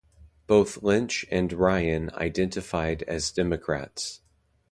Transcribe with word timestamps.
Both 0.47 0.81
Lynch 0.81 1.27
and 1.29 1.53
Ryan 1.53 2.09
identified 2.15 3.03
as 3.03 3.29
Democrats. 3.29 4.21